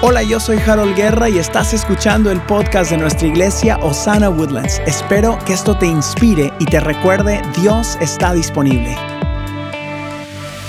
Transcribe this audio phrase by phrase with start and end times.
[0.00, 4.80] Hola, yo soy Harold Guerra y estás escuchando el podcast de nuestra iglesia Osana Woodlands.
[4.86, 8.96] Espero que esto te inspire y te recuerde, Dios está disponible.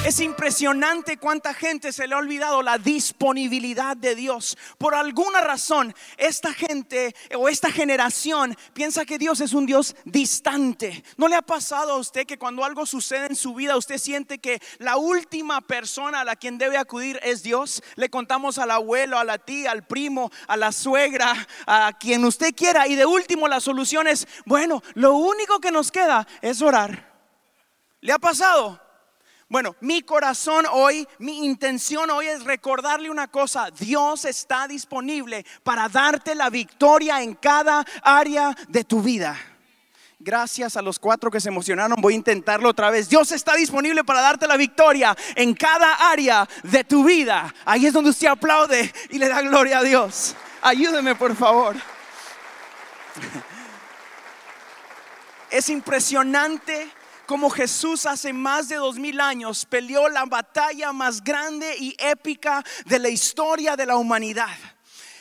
[0.09, 4.57] Es impresionante cuánta gente se le ha olvidado la disponibilidad de Dios.
[4.79, 11.03] Por alguna razón, esta gente o esta generación piensa que Dios es un Dios distante.
[11.15, 14.39] ¿No le ha pasado a usted que cuando algo sucede en su vida, usted siente
[14.39, 17.83] que la última persona a la quien debe acudir es Dios?
[17.93, 21.35] Le contamos al abuelo, a la tía, al primo, a la suegra,
[21.67, 22.87] a quien usted quiera.
[22.87, 27.13] Y de último, la solución es, bueno, lo único que nos queda es orar.
[28.01, 28.88] ¿Le ha pasado?
[29.49, 33.71] Bueno, mi corazón hoy, mi intención hoy es recordarle una cosa.
[33.71, 39.35] Dios está disponible para darte la victoria en cada área de tu vida.
[40.19, 43.09] Gracias a los cuatro que se emocionaron, voy a intentarlo otra vez.
[43.09, 47.51] Dios está disponible para darte la victoria en cada área de tu vida.
[47.65, 50.35] Ahí es donde usted aplaude y le da gloria a Dios.
[50.61, 51.75] Ayúdeme, por favor.
[55.51, 56.91] Es impresionante
[57.29, 62.65] como Jesús hace más de dos mil años peleó la batalla más grande y épica
[62.87, 64.57] de la historia de la humanidad.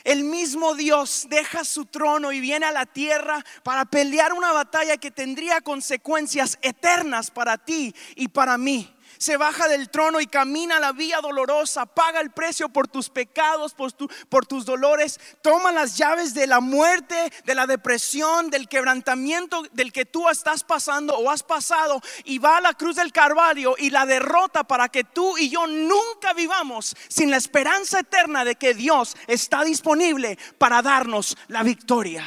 [0.05, 4.97] El mismo Dios deja su trono y viene a la tierra para pelear una batalla
[4.97, 10.81] que tendría consecuencias eternas para ti y para mí se baja del trono y camina
[10.81, 16.35] la vía dolorosa, paga el precio por tus pecados, por, tus dolores, toma las llaves
[16.35, 21.43] de la muerte, de la depresión, del quebrantamiento del que tú estás pasando o has
[21.43, 25.51] pasado y va a la cruz del Calvario y la derrota para que tú y
[25.51, 31.63] yo nunca vivamos sin la esperanza eterna de que Dios está disponible para darnos la
[31.63, 32.25] victoria.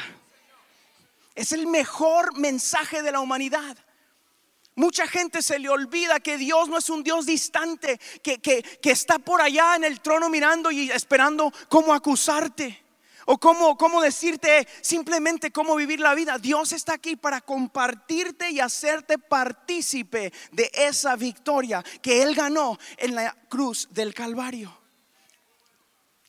[1.34, 3.76] Es el mejor mensaje de la humanidad.
[4.74, 9.18] Mucha gente se le olvida que Dios no es un Dios distante, que, que, está
[9.18, 12.80] por allá en el trono mirando y esperando cómo acusarte.
[13.24, 16.38] O cómo, cómo decirte simplemente cómo vivir la vida.
[16.38, 23.14] Dios está aquí para compartirte y hacerte partícipe de esa victoria que Él ganó en
[23.14, 24.76] la cruz del Calvario.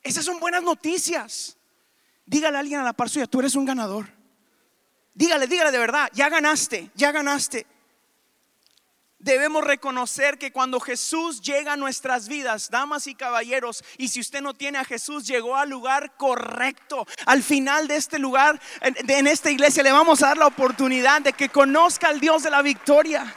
[0.03, 1.57] Esas son buenas noticias.
[2.27, 4.13] Dígale a alguien a la par suya, tú eres un ganador.
[5.15, 7.65] Dígale, dígale de verdad, ya ganaste, ya ganaste
[9.23, 14.41] debemos reconocer que cuando Jesús llega a nuestras vidas, damas y caballeros, y si usted
[14.41, 17.07] no tiene a Jesús, llegó al lugar correcto.
[17.25, 21.33] Al final de este lugar, en, esta iglesia, le vamos a dar la oportunidad de
[21.33, 23.33] que conozca al Dios de la victoria.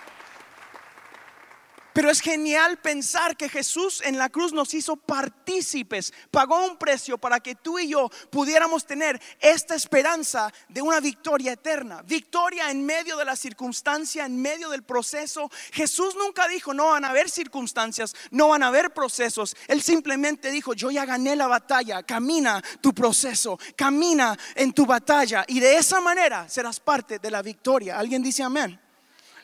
[1.97, 7.17] Pero es genial pensar que Jesús en la cruz nos hizo partícipes, pagó un precio
[7.17, 12.85] para que tú y yo pudiéramos tener esta esperanza de una victoria eterna, victoria en
[12.85, 15.51] medio de la circunstancia, en medio del proceso.
[15.73, 19.57] Jesús nunca dijo, no van a haber circunstancias, no van a haber procesos.
[19.67, 25.47] Él simplemente dijo, yo ya gané la batalla, camina tu proceso, camina en tu batalla
[25.49, 27.99] y de esa manera serás parte de la victoria.
[27.99, 28.86] ¿Alguien dice amén?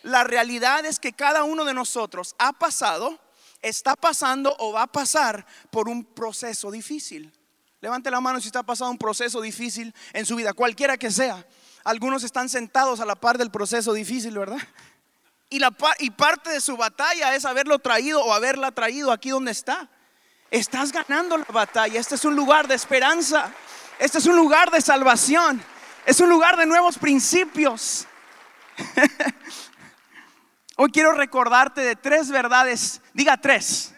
[0.02, 3.18] La realidad es que cada uno de nosotros ha pasado,
[3.60, 7.32] está pasando o va a pasar por un proceso difícil.
[7.80, 11.44] Levante la mano si está pasando un proceso difícil en su vida, cualquiera que sea.
[11.84, 14.60] Algunos están sentados a la par del proceso difícil, ¿verdad?
[15.50, 19.50] Y, la, y parte de su batalla es haberlo traído o haberla traído aquí donde
[19.50, 19.88] está.
[20.50, 21.98] Estás ganando la batalla.
[21.98, 23.52] Este es un lugar de esperanza.
[23.98, 25.62] Este es un lugar de salvación.
[26.06, 28.06] Es un lugar de nuevos principios.
[30.77, 33.94] Hoy quiero recordarte de tres verdades, diga tres.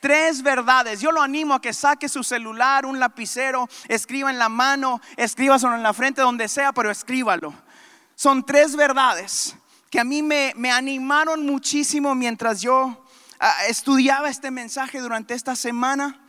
[0.00, 1.00] Tres verdades.
[1.00, 5.58] Yo lo animo a que saque su celular, un lapicero, escriba en la mano, escriba
[5.58, 7.52] solo en la frente, donde sea, pero escríbalo.
[8.14, 9.56] Son tres verdades
[9.90, 13.04] que a mí me, me animaron muchísimo mientras yo
[13.40, 16.20] ah, estudiaba este mensaje durante esta semana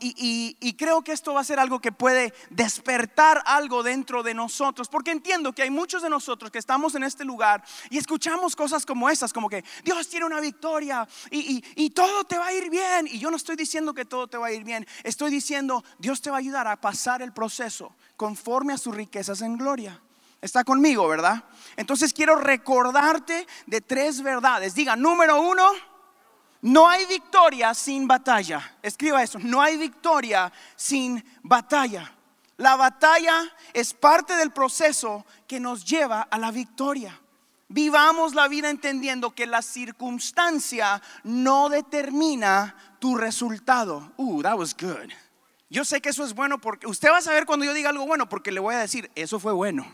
[0.00, 4.88] y, creo que esto va a ser algo que puede despertar algo dentro de nosotros,
[4.88, 8.86] porque entiendo que hay muchos de nosotros que estamos en este lugar y escuchamos cosas
[8.86, 13.06] como estas, como que Dios tiene una victoria y todo te va a ir bien.
[13.06, 16.20] Y yo no estoy diciendo que todo te va a ir bien, estoy diciendo Dios
[16.20, 20.00] te va a ayudar a pasar el proceso conforme a sus riquezas en gloria.
[20.40, 21.44] Está conmigo, ¿verdad?
[21.76, 24.74] Entonces quiero recordarte de tres verdades.
[24.74, 25.70] Diga, número uno,
[26.62, 28.76] no hay victoria sin batalla.
[28.82, 32.12] Escriba eso, no hay victoria sin batalla.
[32.58, 37.18] La batalla es parte del proceso que nos lleva a la victoria.
[37.68, 44.12] Vivamos la vida entendiendo que la circunstancia no determina tu resultado.
[44.16, 45.10] Uh, that was good.
[45.70, 48.06] Yo sé que eso es bueno porque usted va a saber cuando yo diga algo
[48.06, 49.86] bueno porque le voy a decir, eso fue bueno.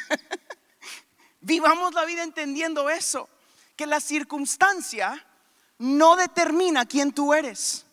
[1.40, 3.28] Vivamos la vida entendiendo eso,
[3.76, 5.26] que la circunstancia
[5.78, 7.86] no determina quién tú eres.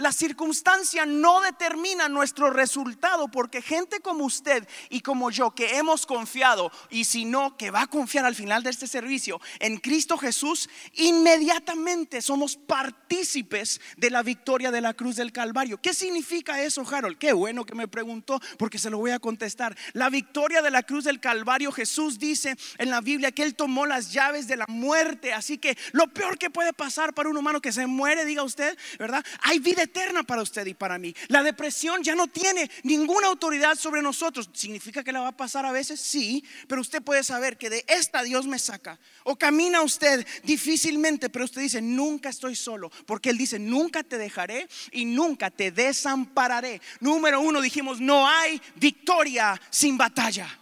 [0.00, 6.06] La circunstancia no determina nuestro resultado porque gente como usted y como yo que hemos
[6.06, 10.16] confiado y si no, que va a confiar al final de este servicio en Cristo
[10.16, 15.78] Jesús, inmediatamente somos partícipes de la victoria de la cruz del Calvario.
[15.82, 17.18] ¿Qué significa eso, Harold?
[17.18, 19.76] Qué bueno que me preguntó porque se lo voy a contestar.
[19.92, 23.84] La victoria de la cruz del Calvario, Jesús dice en la Biblia que Él tomó
[23.84, 25.34] las llaves de la muerte.
[25.34, 28.78] Así que lo peor que puede pasar para un humano que se muere, diga usted,
[28.98, 29.22] ¿verdad?
[29.42, 31.14] Hay vida eterna para usted y para mí.
[31.28, 34.48] La depresión ya no tiene ninguna autoridad sobre nosotros.
[34.52, 36.00] ¿Significa que la va a pasar a veces?
[36.00, 38.98] Sí, pero usted puede saber que de esta Dios me saca.
[39.24, 44.18] O camina usted difícilmente, pero usted dice, nunca estoy solo, porque Él dice, nunca te
[44.18, 46.80] dejaré y nunca te desampararé.
[47.00, 50.56] Número uno, dijimos, no hay victoria sin batalla.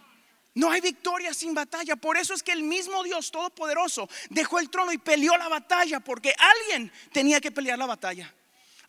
[0.55, 1.95] No hay victoria sin batalla.
[1.95, 5.99] Por eso es que el mismo Dios Todopoderoso dejó el trono y peleó la batalla,
[5.99, 8.33] porque alguien tenía que pelear la batalla.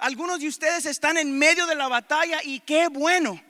[0.01, 3.41] Algunos de ustedes están en medio de la batalla y qué bueno.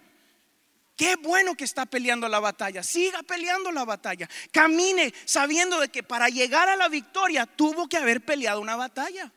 [0.96, 2.82] Qué bueno que está peleando la batalla.
[2.82, 4.28] Siga peleando la batalla.
[4.50, 9.32] Camine sabiendo de que para llegar a la victoria tuvo que haber peleado una batalla.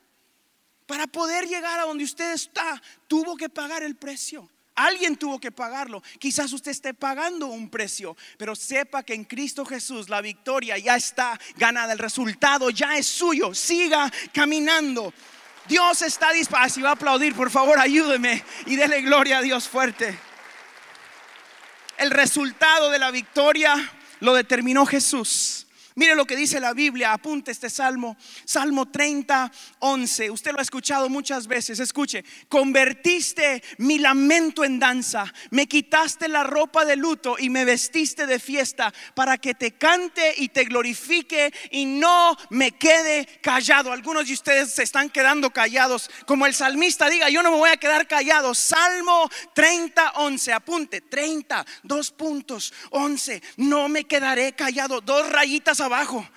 [0.86, 4.50] Para poder llegar a donde usted está, tuvo que pagar el precio.
[4.76, 6.02] Alguien tuvo que pagarlo.
[6.20, 10.96] Quizás usted esté pagando un precio, pero sepa que en Cristo Jesús la victoria ya
[10.96, 13.54] está ganada, el resultado ya es suyo.
[13.54, 15.14] Siga caminando.
[15.68, 16.70] Dios está dispuesto.
[16.70, 20.18] Si va a aplaudir, por favor, ayúdeme y dele gloria a Dios fuerte.
[21.98, 25.63] El resultado de la victoria lo determinó Jesús.
[25.96, 30.32] Mire lo que dice la Biblia, apunte este salmo, Salmo 30, 11.
[30.32, 31.80] Usted lo ha escuchado muchas veces.
[31.80, 38.26] Escuche, convertiste mi lamento en danza, me quitaste la ropa de luto y me vestiste
[38.26, 43.92] de fiesta para que te cante y te glorifique y no me quede callado.
[43.92, 47.70] Algunos de ustedes se están quedando callados, como el salmista diga, yo no me voy
[47.70, 48.56] a quedar callado.
[48.56, 56.28] Salmo 30, 11, apunte, 30, dos puntos, 11, no me quedaré callado, dos rayitas abajo.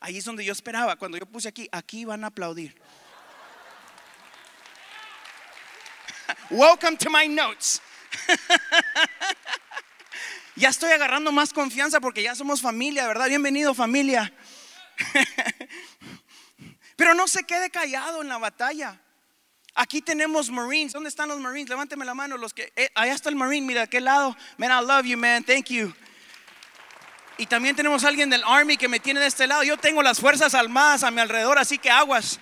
[0.00, 0.96] Ahí es donde yo esperaba.
[0.96, 2.76] Cuando yo puse aquí, aquí van a aplaudir.
[6.50, 7.80] Welcome to my notes.
[10.56, 13.28] ya estoy agarrando más confianza porque ya somos familia, ¿verdad?
[13.28, 14.32] Bienvenido familia.
[16.96, 19.00] Pero no se quede callado en la batalla.
[19.74, 20.94] Aquí tenemos Marines.
[20.94, 21.68] ¿Dónde están los Marines?
[21.68, 22.38] Levánteme la mano.
[22.38, 23.66] Los que, eh, allá está el Marine.
[23.66, 24.34] Mira, ¿a qué lado?
[24.56, 25.44] Man, I love you, man.
[25.44, 25.92] Thank you.
[27.38, 29.62] Y también tenemos alguien del Army que me tiene de este lado.
[29.62, 32.40] Yo tengo las fuerzas armadas a mi alrededor, así que aguas.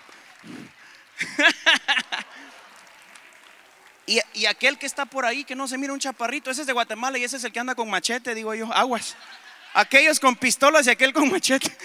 [4.06, 6.66] y, y, aquel que está por ahí, que no se mira un chaparrito, ese es
[6.66, 9.16] de Guatemala y ese es el que anda con machete, digo yo, aguas.
[9.72, 11.66] Aquellos con pistolas y aquel con machete.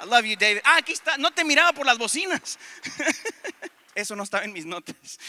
[0.00, 0.60] I love you, David.
[0.64, 1.16] Ah, aquí está.
[1.16, 2.58] No te miraba por las bocinas.
[3.94, 5.20] Eso no estaba en mis notas.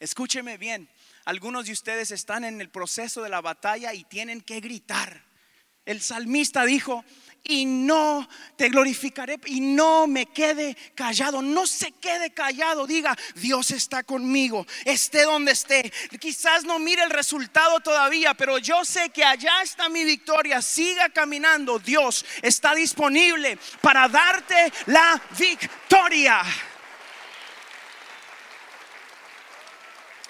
[0.00, 0.88] Escúcheme bien.
[1.24, 5.24] Algunos de ustedes están en el proceso de la batalla y tienen que gritar.
[5.86, 7.04] El salmista dijo,
[7.46, 8.26] y no
[8.56, 11.42] te glorificaré y no me quede callado.
[11.42, 12.86] No se quede callado.
[12.86, 15.92] Diga, Dios está conmigo, esté donde esté.
[16.18, 20.62] Quizás no mire el resultado todavía, pero yo sé que allá está mi victoria.
[20.62, 21.78] Siga caminando.
[21.78, 26.42] Dios está disponible para darte la victoria.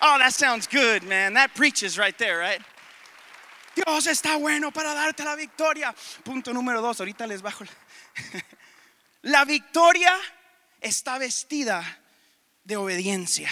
[0.06, 1.32] Oh, that sounds good, man.
[1.32, 2.60] That preaches right there, right?
[3.74, 5.94] Dios está bueno para darte la victoria.
[6.22, 7.64] Punto número dos, ahorita les bajo.
[9.22, 10.12] La victoria
[10.82, 11.82] está vestida
[12.64, 13.48] de obediencia.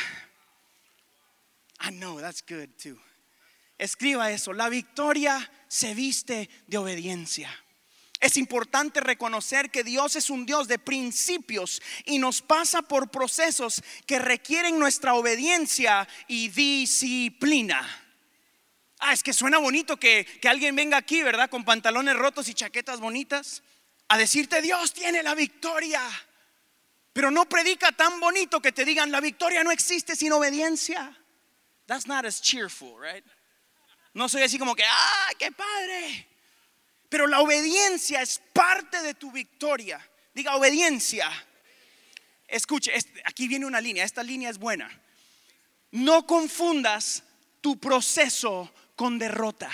[1.81, 2.99] I know, that's good too.
[3.79, 4.53] Escriba eso.
[4.53, 7.49] La victoria se viste de obediencia.
[8.23, 13.83] Es importante reconocer que Dios es un Dios de principios y nos pasa por procesos
[14.07, 17.85] que requieren nuestra obediencia y disciplina.
[19.01, 21.51] Ah, es que suena bonito que, que alguien venga aquí, ¿verdad?
[21.51, 23.65] Con pantalones rotos y chaquetas bonitas,
[24.07, 26.01] a decirte Dios tiene la victoria.
[27.13, 31.13] Pero no predica tan bonito que te digan la victoria no existe sin obediencia.
[31.87, 33.25] That's not as cheerful, right?
[34.15, 36.32] No soy así como que, ah, qué padre.
[37.13, 40.01] Pero la obediencia es parte de tu victoria.
[40.33, 41.31] Diga obediencia.
[42.49, 42.91] Escuche,
[43.27, 44.91] aquí viene una línea, esta línea es buena.
[45.91, 47.23] No confundas
[47.61, 49.71] tu proceso con derrota.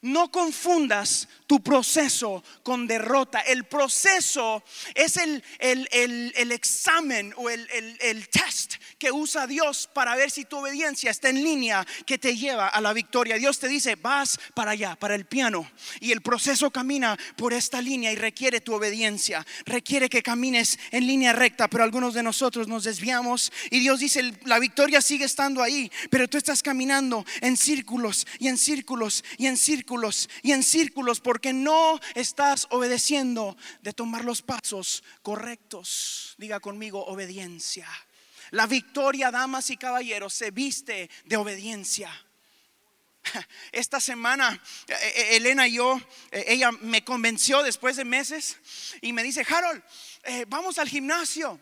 [0.00, 3.40] No confundas tu proceso con derrota.
[3.40, 4.62] El proceso
[4.94, 11.10] es el, el, examen o el, test que usa Dios para ver si tu obediencia
[11.10, 13.38] está en línea que te lleva a la victoria.
[13.38, 15.68] Dios te dice, vas para allá, para el piano.
[15.98, 19.44] Y el proceso camina por esta línea y requiere tu obediencia.
[19.66, 24.32] Requiere que camines en línea recta, pero algunos de nosotros nos desviamos y Dios dice,
[24.44, 29.46] la victoria sigue estando ahí, pero tú estás caminando en círculos y en círculos y
[29.46, 29.87] en círculos
[30.42, 36.34] y en círculos porque no estás obedeciendo de tomar los pasos correctos.
[36.38, 37.88] Diga conmigo obediencia.
[38.50, 42.10] La victoria, damas y caballeros, se viste de obediencia.
[43.72, 48.56] Esta semana eh, eh, Elena y yo, eh, ella me convenció después de meses
[49.00, 49.82] y me dice, Harold,
[50.48, 51.60] vamos al gimnasio.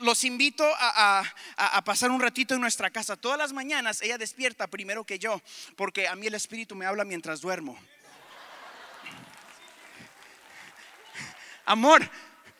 [0.00, 3.16] Los invito a, pasar un ratito en nuestra casa.
[3.16, 5.42] Todas las mañanas ella despierta primero que yo,
[5.76, 7.78] porque a mí el Espíritu me habla mientras duermo.
[11.66, 12.08] Amor,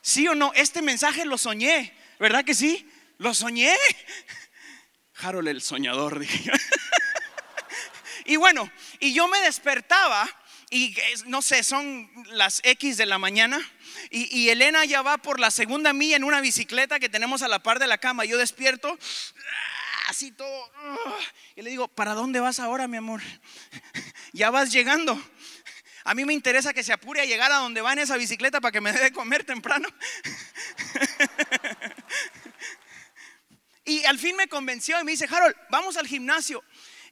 [0.01, 2.89] sí o no, este mensaje lo soñé, ¿verdad que sí?
[3.19, 3.77] Lo soñé.
[5.17, 6.51] Harold el soñador, dije.
[8.25, 10.29] y bueno, y yo me despertaba
[10.71, 10.97] y
[11.27, 13.61] no sé, son las X de la mañana.
[14.11, 17.63] Y, Elena ya va por la segunda milla en una bicicleta que tenemos a la
[17.63, 18.25] par de la cama.
[18.25, 18.99] Yo despierto,
[20.09, 20.71] así todo.
[21.57, 23.23] Y le digo, ¿para dónde vas ahora, mi amor?
[24.33, 25.21] ya vas llegando.
[26.05, 28.61] A mí me interesa que se apure a llegar a donde va en esa bicicleta
[28.61, 29.89] para que me dé de comer temprano.
[33.87, 36.63] y al fin me convenció y me dice, Harold, vamos al gimnasio.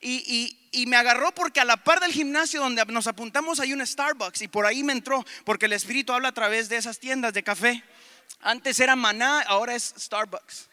[0.02, 4.42] Y, me agarró porque a la par del gimnasio donde nos apuntamos hay un Starbucks
[4.42, 7.42] y por ahí me entró porque el Espíritu habla a través de esas tiendas de
[7.42, 7.85] café.
[8.40, 10.68] Antes era Maná, ahora es Starbucks.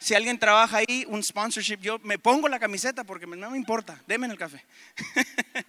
[0.00, 4.02] Si alguien trabaja ahí, un sponsorship, yo me pongo la camiseta porque no me importa,
[4.06, 4.64] denme el café.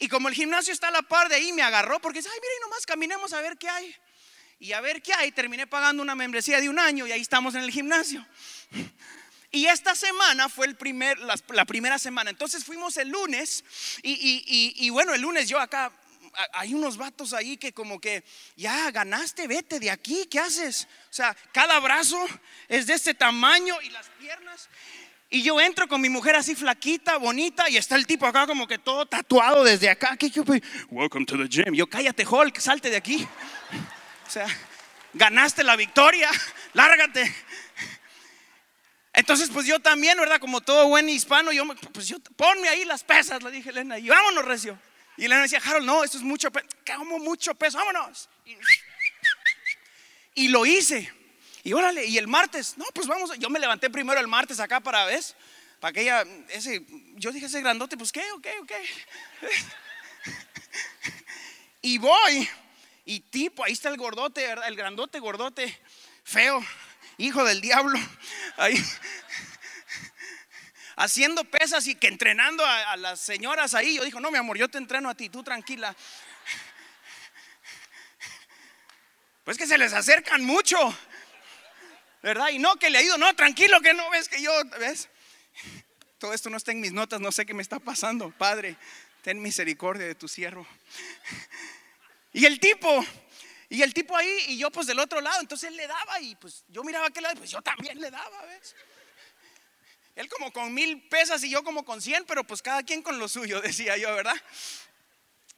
[0.00, 2.38] Y como el gimnasio está a la par de ahí, me agarró porque dice, ay,
[2.40, 3.94] mira, y nomás caminemos a ver qué hay.
[4.60, 7.54] Y a ver qué hay, terminé pagando una membresía de un año y ahí estamos
[7.54, 8.24] en el gimnasio.
[9.50, 12.30] Y esta semana fue el primer, la, primera semana.
[12.30, 13.64] Entonces fuimos el lunes
[14.02, 15.90] y, y, bueno, el lunes yo acá,
[16.52, 18.24] hay unos vatos ahí que como que,
[18.56, 20.86] ya ganaste, vete de aquí, ¿qué haces?
[21.10, 22.22] O sea, cada brazo
[22.68, 24.68] es de este tamaño y las piernas.
[25.30, 28.66] Y yo entro con mi mujer así flaquita, bonita, y está el tipo acá como
[28.66, 30.16] que todo tatuado desde acá.
[30.16, 30.42] ¿Qué, yo,
[30.90, 31.74] Welcome to the gym.
[31.74, 33.26] Yo, cállate, Hulk, salte de aquí.
[34.26, 34.46] O sea,
[35.12, 36.30] ganaste la victoria,
[36.72, 37.34] lárgate.
[39.18, 40.38] Entonces, pues yo también, ¿verdad?
[40.38, 44.08] Como todo buen hispano, yo, pues yo, ponme ahí las pesas, le dije Elena, y
[44.08, 44.78] vámonos, recio.
[45.16, 48.28] Y Elena decía, Harold, no, esto es mucho peso, como mucho peso, vámonos.
[50.36, 51.12] y lo hice.
[51.64, 54.78] Y órale, y el martes, no, pues vamos, yo me levanté primero el martes acá
[54.78, 55.34] para, ¿ves?
[55.80, 58.72] Para que ella, ese, yo dije ese grandote, pues qué, ok, ok.
[61.82, 62.48] y voy,
[63.04, 64.68] y tipo, ahí está el gordote, ¿verdad?
[64.68, 65.76] El grandote, gordote,
[66.22, 66.64] feo,
[67.18, 67.98] hijo del diablo,
[68.56, 68.82] ahí.
[70.96, 73.96] Haciendo pesas y que entrenando a, las señoras ahí.
[73.96, 75.94] Yo dijo, no, mi amor, yo te entreno a ti, tú tranquila.
[79.44, 80.76] Pues que se les acercan mucho.
[82.22, 82.48] ¿verdad?
[82.50, 85.08] Y no que le ayudo, no, tranquilo que no ves que yo, ¿ves?
[86.18, 88.30] Todo esto no está en mis notas, no sé qué me está pasando.
[88.30, 88.76] Padre,
[89.22, 90.66] ten misericordia de tu siervo.
[92.32, 93.04] Y el tipo,
[93.70, 96.34] y el tipo ahí, y yo pues del otro lado, entonces él le daba y
[96.36, 98.74] pues yo miraba que lado, pues yo también le daba, ¿ves?
[100.16, 103.18] Él como con mil pesas y yo como con cien, pero pues cada quien con
[103.18, 104.36] lo suyo, decía yo, ¿verdad?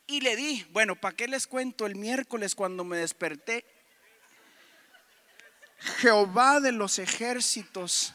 [0.06, 1.86] Y le di, bueno, ¿para qué les cuento?
[1.86, 3.64] El miércoles cuando me desperté,
[6.00, 8.12] Jehová de los ejércitos.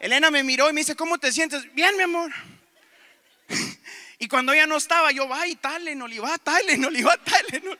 [0.00, 1.72] Elena me miró y me dice, ¿cómo te sientes?
[1.74, 2.32] Bien, mi amor.
[4.18, 7.76] Y cuando ella no estaba, yo, va y Tylenol, y va Tylenol, y va Tylenol.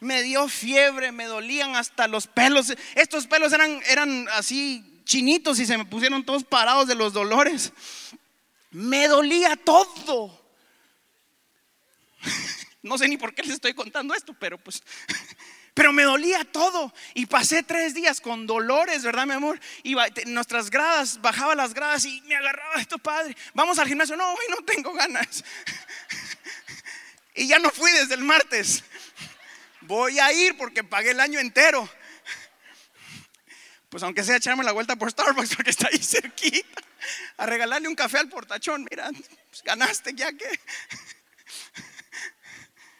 [0.00, 2.74] Me dio fiebre, me dolían hasta los pelos.
[2.94, 7.72] Estos pelos eran, eran así chinitos y se me pusieron todos parados de los dolores.
[8.70, 10.44] Me dolía todo.
[12.82, 14.80] No sé ni por qué les estoy contando esto, pero pues
[15.74, 19.60] pero me dolía todo y pasé tres días con dolores, ¿verdad, mi amor?
[19.82, 23.36] Iba nuestras gradas, bajaba las gradas y me agarraba esto, padre.
[23.54, 25.44] Vamos al gimnasio, no, hoy no tengo ganas.
[27.38, 28.82] Y ya no fui desde el martes.
[29.86, 31.88] Voy a ir porque pagué el año entero.
[33.88, 36.82] Pues aunque sea echarme la vuelta por Starbucks porque está ahí cerquita.
[37.36, 38.86] A regalarle un café al portachón.
[38.90, 39.10] Mira,
[39.48, 40.60] pues ganaste ya que.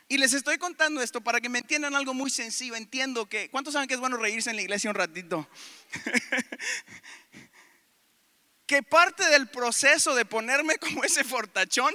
[0.09, 2.77] Y les estoy contando esto para que me entiendan algo muy sencillo.
[2.77, 5.49] Entiendo que, ¿cuántos saben que es bueno reírse en la iglesia un ratito?
[8.67, 11.93] que parte del proceso de ponerme como ese fortachón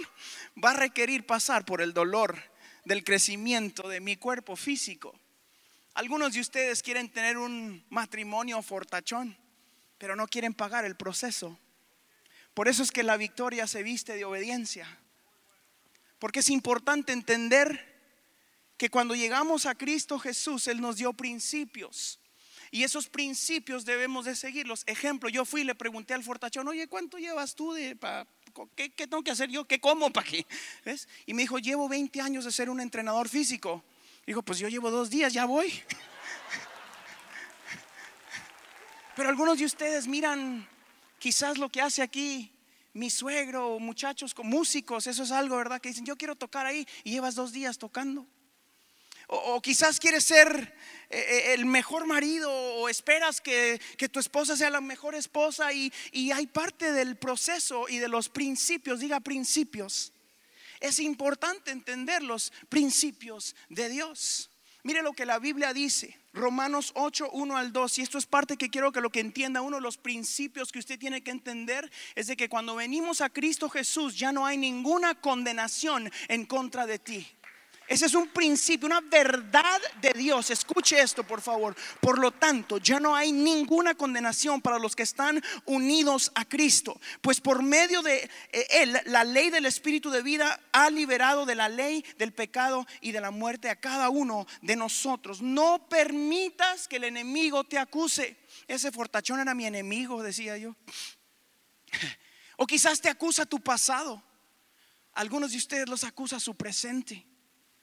[0.61, 2.50] va a requerir pasar por el dolor
[2.85, 5.17] del crecimiento de mi cuerpo físico.
[5.93, 9.37] Algunos de ustedes quieren tener un matrimonio fortachón,
[9.97, 11.59] pero no quieren pagar el proceso.
[12.53, 14.99] Por eso es que la victoria se viste de obediencia.
[16.19, 17.91] Porque es importante entender
[18.77, 22.19] que cuando llegamos a Cristo Jesús, Él nos dio principios.
[22.71, 24.83] Y esos principios debemos de seguirlos.
[24.85, 27.97] Ejemplo, yo fui y le pregunté al fortachón, oye, ¿cuánto llevas tú de...
[28.75, 29.65] ¿qué, tengo que hacer yo?
[29.65, 30.45] ¿Qué como para qué?
[30.85, 31.07] ¿Ves?
[31.25, 33.83] Y me dijo, llevo 20 años de ser un entrenador físico.
[34.25, 35.71] Dijo, pues yo llevo dos días, ya voy.
[39.15, 40.67] Pero algunos de ustedes miran
[41.19, 42.51] quizás lo que hace aquí
[42.93, 45.79] mi suegro, muchachos con músicos, eso es algo, ¿verdad?
[45.79, 48.27] Que dicen, yo quiero tocar ahí y llevas dos días tocando.
[49.27, 50.75] O, quizás quieres ser
[51.11, 53.79] el mejor marido o esperas que,
[54.11, 58.29] tu esposa sea la mejor esposa y, y hay parte del proceso y de los
[58.29, 60.13] principios, diga principios.
[60.79, 64.49] Es importante entender los principios de Dios.
[64.83, 68.57] Mire lo que la Biblia dice, Romanos 8, 1 al 2, y esto es parte
[68.57, 71.91] que quiero que lo que entienda, uno de los principios que usted tiene que entender
[72.15, 76.87] es de que cuando venimos a Cristo Jesús ya no hay ninguna condenación en contra
[76.87, 77.27] de ti.
[77.91, 80.49] Ese es un principio, una verdad de Dios.
[80.49, 81.75] Escuche esto, por favor.
[81.99, 86.97] Por lo tanto, ya no hay ninguna condenación para los que están unidos a Cristo.
[87.19, 91.55] Pues por medio de eh, Él, la ley del Espíritu de vida ha liberado de
[91.55, 95.41] la ley del pecado y de la muerte a cada uno de nosotros.
[95.41, 98.37] No permitas que el enemigo te acuse.
[98.69, 100.77] Ese fortachón era mi enemigo, decía yo.
[102.55, 104.23] O quizás te acusa tu pasado.
[105.13, 107.30] Algunos de ustedes los acusa su presente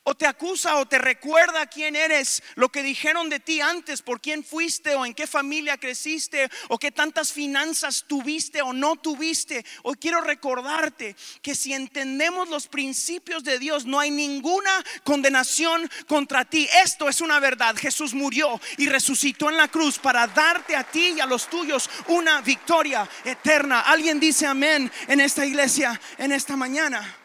[0.05, 4.21] o te acusa o te recuerda quién eres, lo que dijeron de ti antes, por
[4.21, 9.64] quién fuiste o en qué familia creciste o qué tantas finanzas tuviste o no tuviste.
[9.83, 14.73] Hoy quiero recordarte que si entendemos los principios de Dios, no hay ninguna
[15.05, 16.69] condenación contra ti.
[16.83, 17.76] Esto es una verdad.
[17.76, 21.90] Jesús murió y resucitó en la cruz para darte a ti y a los tuyos
[22.07, 23.81] una victoria eterna.
[23.81, 27.17] Alguien dice amén en esta iglesia en esta mañana.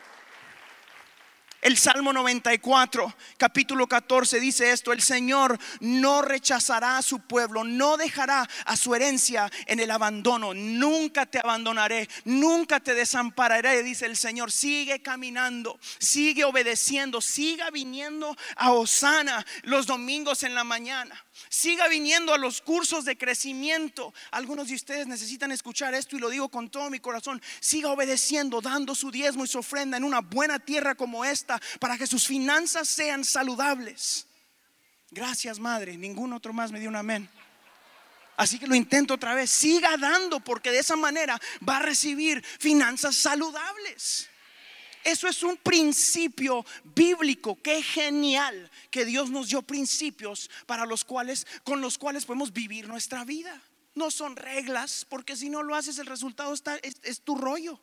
[1.64, 7.96] El Salmo 94, capítulo 14 dice esto, el Señor no rechazará a su pueblo, no
[7.96, 14.18] dejará a su herencia en el abandono, nunca te abandonaré, nunca te desampararé, dice el
[14.18, 21.16] Señor, sigue caminando, sigue obedeciendo, siga viniendo a Osana los domingos en la mañana.
[21.50, 24.14] Siga viniendo a los cursos de crecimiento.
[24.32, 27.42] Algunos de ustedes necesitan escuchar esto y lo digo con todo mi corazón.
[27.60, 31.98] Siga obedeciendo, dando su diezmo y su ofrenda en una buena tierra como esta para
[31.98, 34.28] que sus finanzas sean saludables.
[35.12, 35.96] Gracias, Madre.
[35.98, 37.30] Ningún otro más me dio un amén.
[38.36, 39.50] Así que lo intento otra vez.
[39.50, 44.30] Siga dando porque de esa manera va a recibir finanzas saludables.
[45.04, 47.62] Eso es un principio bíblico.
[47.62, 52.88] Qué genial que Dios nos dio principios para los cuales, con los cuales podemos vivir
[52.88, 53.62] nuestra vida.
[53.96, 57.80] No son reglas, porque si no lo haces, el resultado está, es, tu rollo.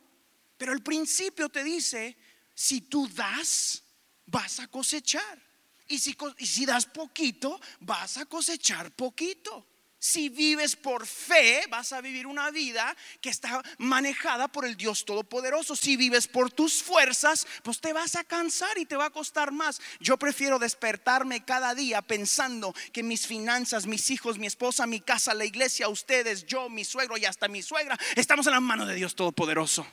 [0.57, 2.17] Pero el principio te dice:
[2.55, 3.83] si tú das,
[4.25, 5.41] vas a cosechar.
[5.87, 9.70] Y si, y si das poquito, vas a cosechar poquito.
[10.03, 15.05] Si vives por fe, vas a vivir una vida que está manejada por el Dios
[15.05, 15.75] Todopoderoso.
[15.75, 19.51] Si vives por tus fuerzas, pues te vas a cansar y te va a costar
[19.51, 19.79] más.
[19.99, 25.35] Yo prefiero despertarme cada día pensando que mis finanzas, mis hijos, mi esposa, mi casa,
[25.35, 28.95] la iglesia, ustedes, yo, mi suegro y hasta mi suegra, estamos en la mano de
[28.95, 29.85] Dios Todopoderoso.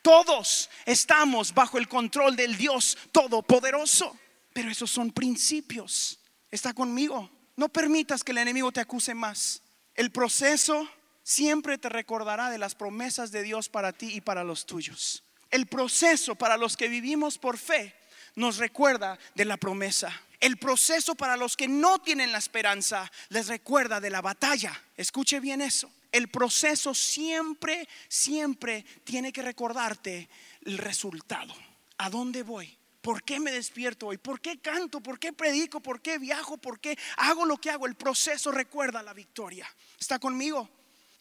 [0.00, 4.16] Todos estamos bajo el control del Dios Todopoderoso.
[4.52, 6.20] Pero esos son principios.
[6.52, 7.39] ¿Está conmigo?
[7.56, 9.62] No permitas que el enemigo te acuse más.
[9.94, 10.88] El proceso
[11.22, 15.22] siempre te recordará de las promesas de Dios para ti y para los tuyos.
[15.50, 17.94] El proceso para los que vivimos por fe
[18.36, 20.12] nos recuerda de la promesa.
[20.38, 24.80] El proceso para los que no tienen la esperanza les recuerda de la batalla.
[24.96, 25.90] Escuche bien eso.
[26.12, 30.28] El proceso siempre, siempre tiene que recordarte
[30.64, 31.54] el resultado.
[31.98, 32.79] ¿A dónde voy?
[33.00, 34.18] ¿Por qué me despierto hoy?
[34.18, 35.00] ¿Por qué canto?
[35.00, 35.80] ¿Por qué predico?
[35.80, 36.58] ¿Por qué viajo?
[36.58, 37.86] ¿Por qué hago lo que hago?
[37.86, 39.66] El proceso recuerda la victoria.
[39.98, 40.68] ¿Está conmigo?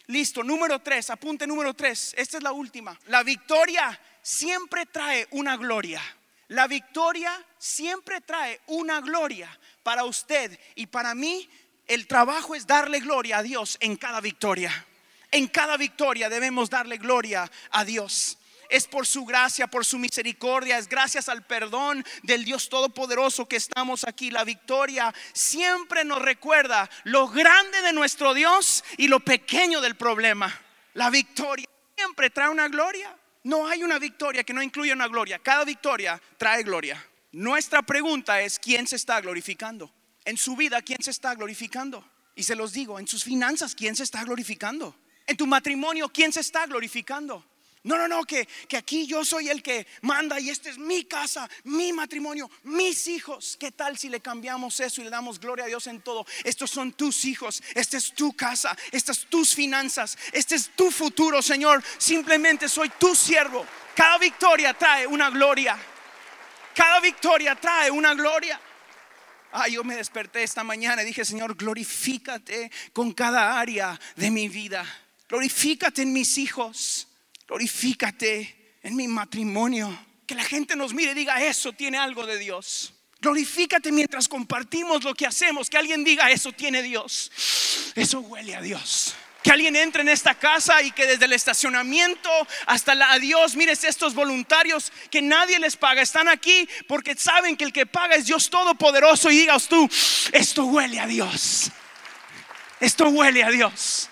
[0.08, 2.14] Listo, número tres, apunte número tres.
[2.18, 3.00] Esta es la última.
[3.06, 6.02] La victoria siempre trae una gloria.
[6.50, 9.50] La victoria siempre trae una gloria
[9.84, 11.48] para usted y para mí.
[11.88, 14.86] El trabajo es darle gloria a Dios en cada victoria.
[15.32, 18.39] En cada victoria debemos darle gloria a Dios
[18.70, 23.56] es por su gracia, por su misericordia, es gracias al perdón del Dios Todopoderoso que
[23.56, 24.30] estamos aquí.
[24.32, 30.56] La victoria siempre nos recuerda lo grande de nuestro Dios y lo pequeño del problema.
[30.94, 33.16] La victoria siempre trae una gloria.
[33.44, 35.40] No hay una victoria que no incluya una gloria.
[35.40, 37.04] Cada victoria trae gloria.
[37.32, 39.92] Nuestra pregunta es, ¿quién se está glorificando?
[40.26, 42.08] En su vida, ¿quién se está glorificando?
[42.36, 44.96] Y se los digo, en sus finanzas, ¿quién se está glorificando?
[45.26, 47.46] En tu matrimonio, ¿quién se está glorificando?
[47.90, 51.06] No, no, no, que, que aquí yo soy el que manda y esta es mi
[51.06, 53.58] casa, mi matrimonio, mis hijos.
[53.60, 56.24] ¿Qué tal si le cambiamos eso y le damos gloria a Dios en todo?
[56.44, 61.42] Estos son tus hijos, esta es tu casa, estas tus finanzas, este es tu futuro,
[61.42, 61.84] Señor.
[61.98, 63.66] Simplemente soy tu siervo.
[63.96, 65.76] Cada victoria trae una gloria.
[66.76, 68.62] Cada victoria trae una gloria.
[69.52, 74.48] Ah, yo me desperté esta mañana y dije, Señor, glorifícate con cada área de mi
[74.48, 74.86] vida.
[75.28, 77.08] Glorifícate en mis hijos.
[77.50, 80.08] Glorifícate en mi matrimonio.
[80.28, 82.94] Que la gente nos mire y diga, eso tiene algo de Dios.
[83.20, 85.68] Glorifícate mientras compartimos lo que hacemos.
[85.68, 87.32] Que alguien diga, eso tiene Dios.
[87.96, 89.16] Eso huele a Dios.
[89.42, 92.30] Que alguien entre en esta casa y que desde el estacionamiento
[92.68, 97.64] hasta la adiós, mires estos voluntarios que nadie les paga, están aquí porque saben que
[97.64, 99.90] el que paga es Dios Todopoderoso y digas tú,
[100.34, 101.72] esto huele a Dios.
[102.80, 104.09] Esto huele a Dios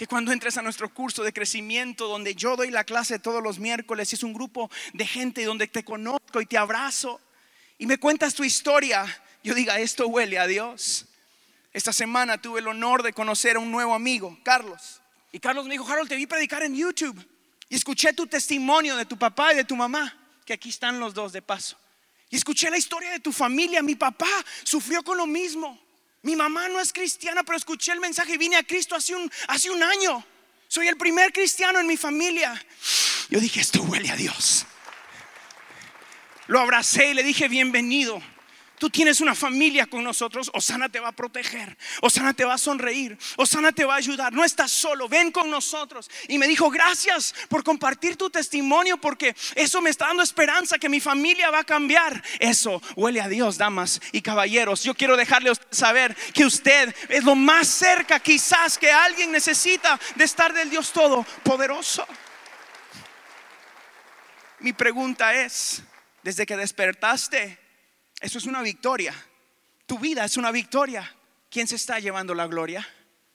[0.00, 3.58] que cuando entres a nuestro curso de crecimiento, donde yo doy la clase todos los
[3.58, 7.20] miércoles, es un grupo de gente donde te conozco y te abrazo
[7.76, 9.04] y me cuentas tu historia,
[9.44, 11.04] yo diga, esto huele a Dios.
[11.74, 15.02] Esta semana tuve el honor de conocer a un nuevo amigo, Carlos.
[15.32, 17.22] Y Carlos me dijo, Harold, te vi predicar en YouTube
[17.68, 21.12] y escuché tu testimonio de tu papá y de tu mamá, que aquí están los
[21.12, 21.76] dos de paso.
[22.30, 24.30] Y escuché la historia de tu familia, mi papá
[24.64, 25.78] sufrió con lo mismo.
[26.22, 29.82] Mi mamá no es cristiana, pero escuché el mensaje y vine a Cristo hace un,
[29.82, 30.24] año.
[30.68, 32.62] Soy el primer cristiano en mi familia.
[33.30, 34.66] Yo dije, esto huele a Dios.
[36.46, 38.22] Lo abracé y le dije, bienvenido.
[38.80, 40.50] Tú tienes una familia con nosotros.
[40.54, 41.76] Osana te va a proteger.
[42.00, 43.18] Osana te va a sonreír.
[43.36, 44.32] Osana te va a ayudar.
[44.32, 45.06] No estás solo.
[45.06, 46.10] Ven con nosotros.
[46.28, 50.88] Y me dijo, gracias por compartir tu testimonio porque eso me está dando esperanza que
[50.88, 52.24] mi familia va a cambiar.
[52.38, 54.82] Eso huele a Dios, damas y caballeros.
[54.82, 60.24] Yo quiero dejarle saber que usted es lo más cerca quizás que alguien necesita de
[60.24, 62.06] estar del Dios Todopoderoso.
[64.60, 65.82] Mi pregunta es,
[66.22, 67.59] desde que despertaste,
[68.20, 69.14] eso es una victoria.
[69.86, 71.16] Tu vida es una victoria.
[71.50, 72.86] ¿Quién se está llevando la gloria?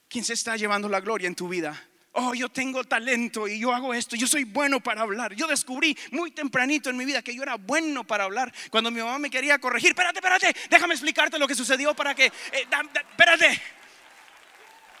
[0.08, 1.88] ¿Quién se está llevando la gloria en tu vida?
[2.12, 5.34] Oh, yo tengo talento y yo hago esto, yo soy bueno para hablar.
[5.34, 8.54] Yo descubrí muy tempranito en mi vida que yo era bueno para hablar.
[8.70, 12.26] Cuando mi mamá me quería corregir, espérate, espérate, déjame explicarte lo que sucedió para que,
[12.26, 12.66] eh,
[13.10, 13.60] espérate.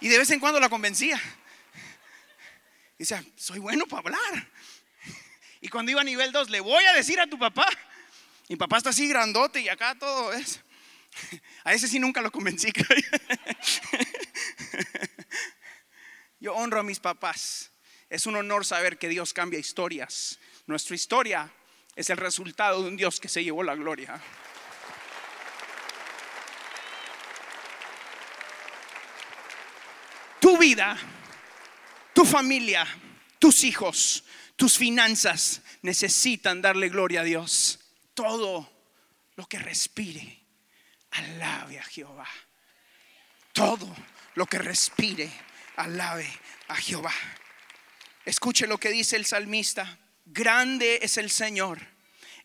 [0.02, 1.18] Y de vez en cuando la convencía.
[2.98, 4.48] Dice, soy bueno para hablar.
[5.62, 7.66] Y cuando iba a nivel 2, le voy a decir a tu papá
[8.48, 10.60] mi papá está así grandote y acá todo es.
[11.64, 12.72] A ese sí nunca lo convencí,
[16.38, 16.54] yo.
[16.54, 17.72] honro a mis papás.
[18.08, 20.38] Es un honor saber que Dios cambia historias.
[20.66, 21.52] Nuestra historia
[21.96, 24.20] es el resultado de un Dios que se llevó la gloria.
[30.40, 30.96] Tu vida,
[32.14, 32.86] tu familia,
[33.40, 34.22] tus hijos,
[34.54, 37.80] tus finanzas necesitan darle gloria a Dios
[38.16, 38.68] todo
[39.36, 40.40] lo que respire,
[41.12, 42.26] alabe a Jehová.
[43.52, 43.94] Todo
[44.34, 45.30] lo que respire,
[45.76, 46.28] alabe
[46.66, 47.12] a Jehová.
[48.24, 49.98] Escuche lo que dice el salmista.
[50.24, 51.78] Grande es el Señor,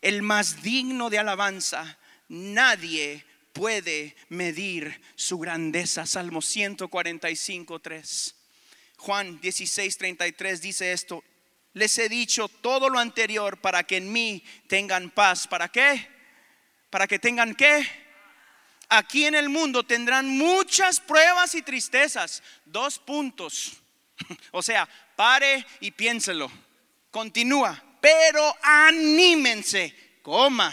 [0.02, 1.98] el más digno de alabanza.
[2.28, 6.06] Nadie puede medir su grandeza.
[6.06, 8.34] Salmo 145, 3.
[8.98, 11.24] Juan 16, 33 dice esto
[11.74, 15.46] les he dicho todo lo anterior para que en mí tengan paz.
[15.46, 16.08] ¿Para qué?
[16.90, 17.86] Para que tengan qué?
[18.88, 22.42] Aquí en el mundo tendrán muchas pruebas y tristezas.
[22.64, 23.78] Dos puntos.
[24.52, 26.50] O sea, pare y piénselo.
[27.10, 27.82] Continúa.
[28.00, 30.72] Pero anímense, coma,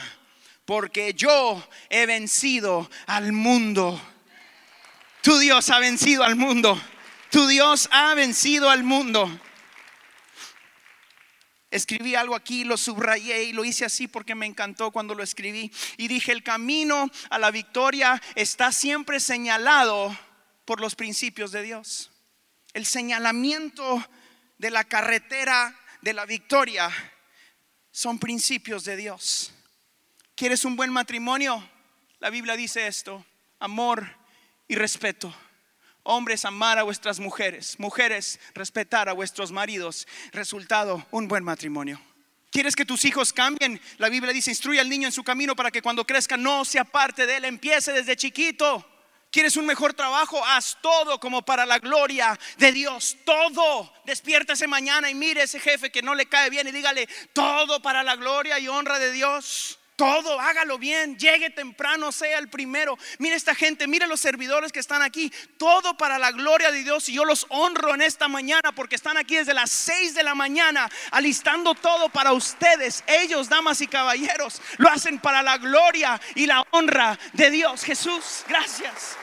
[0.65, 3.99] porque yo he vencido al mundo.
[5.21, 6.79] Tu Dios ha vencido al mundo.
[7.31, 9.39] Tu Dios ha vencido al mundo
[11.71, 15.71] escribí algo aquí, lo subrayé y lo hice así porque me encantó cuando lo escribí.
[15.97, 20.17] Y dije, el camino a la victoria está siempre señalado
[20.65, 22.11] por los principios de Dios.
[22.73, 24.05] El señalamiento
[24.57, 26.89] de la carretera de la victoria
[27.91, 29.51] son principios de Dios.
[30.35, 31.67] ¿Quieres un buen matrimonio?
[32.19, 33.25] La Biblia dice esto,
[33.59, 34.17] amor
[34.67, 35.33] y respeto.
[36.03, 37.79] Hombres, amar a vuestras mujeres.
[37.79, 40.07] Mujeres, respetar a vuestros maridos.
[40.31, 42.01] Resultado, un buen matrimonio.
[42.51, 43.79] ¿Quieres que tus hijos cambien?
[43.97, 46.79] La Biblia dice, instruye al niño en su camino para que cuando crezca no se
[46.79, 48.85] aparte de él, empiece desde chiquito.
[49.31, 50.43] ¿Quieres un mejor trabajo?
[50.43, 53.17] Haz todo como para la gloria de Dios.
[53.23, 53.93] Todo.
[54.05, 57.79] Despiértese mañana y mire a ese jefe que no le cae bien y dígale, todo
[57.81, 59.77] para la gloria y honra de Dios.
[59.99, 62.97] Todo, hágalo bien, llegue temprano, sea el primero.
[63.17, 65.29] Mire esta gente, mire los servidores que están aquí.
[65.57, 69.17] Todo para la gloria de Dios y yo los honro en esta mañana porque están
[69.17, 73.03] aquí desde las 6 de la mañana alistando todo para ustedes.
[73.07, 77.83] Ellos, damas y caballeros, lo hacen para la gloria y la honra de Dios.
[77.83, 79.17] Jesús, gracias.